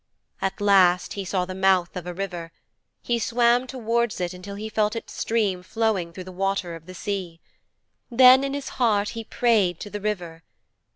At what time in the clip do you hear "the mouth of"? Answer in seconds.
1.45-2.07